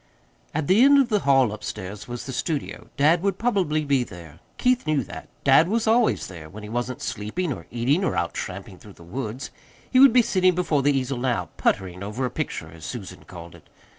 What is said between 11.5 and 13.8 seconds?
"puttering" over a picture, as Susan called it.